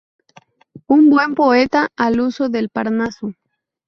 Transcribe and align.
Un 0.87 1.11
buen 1.11 1.35
poeta 1.35 1.89
al 1.95 2.21
uso 2.21 2.49
del 2.49 2.69
Parnaso. 2.69 3.35